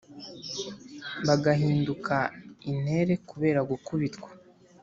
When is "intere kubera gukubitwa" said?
2.71-4.29